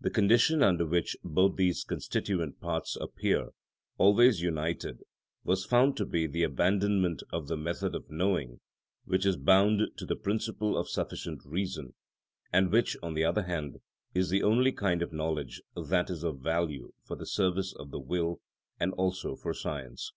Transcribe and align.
The 0.00 0.10
condition 0.12 0.62
under 0.62 0.86
which 0.86 1.16
both 1.24 1.56
these 1.56 1.82
constituent 1.82 2.60
parts 2.60 2.94
appear 2.94 3.48
always 3.96 4.40
united 4.40 5.00
was 5.42 5.64
found 5.64 5.96
to 5.96 6.06
be 6.06 6.28
the 6.28 6.44
abandonment 6.44 7.24
of 7.32 7.48
the 7.48 7.56
method 7.56 7.96
of 7.96 8.08
knowing 8.08 8.60
which 9.04 9.26
is 9.26 9.36
bound 9.36 9.80
to 9.96 10.06
the 10.06 10.14
principle 10.14 10.78
of 10.78 10.88
sufficient 10.88 11.42
reason, 11.44 11.94
and 12.52 12.70
which, 12.70 12.96
on 13.02 13.14
the 13.14 13.24
other 13.24 13.42
hand, 13.42 13.78
is 14.14 14.30
the 14.30 14.44
only 14.44 14.70
kind 14.70 15.02
of 15.02 15.12
knowledge 15.12 15.60
that 15.74 16.08
is 16.08 16.22
of 16.22 16.38
value 16.40 16.92
for 17.02 17.16
the 17.16 17.26
service 17.26 17.72
of 17.74 17.90
the 17.90 17.98
will 17.98 18.40
and 18.78 18.92
also 18.92 19.34
for 19.34 19.52
science. 19.52 20.12